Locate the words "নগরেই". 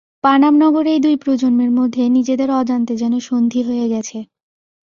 0.57-0.99